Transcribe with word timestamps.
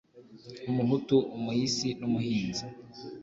umuhutu 0.69 1.17
umuhisi 1.37 1.89
n’umuhinzi 1.99 2.65